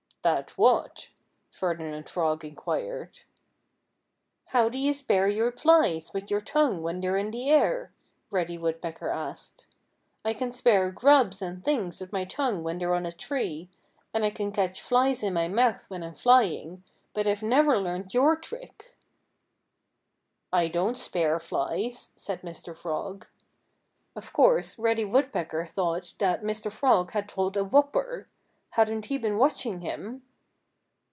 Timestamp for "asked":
9.09-9.65